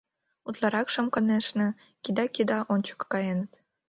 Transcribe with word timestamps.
Утларакшым, 0.47 1.05
конешне, 1.13 1.67
кида-кида 2.03 2.59
ончыко 2.73 3.05
каеныт. 3.13 3.51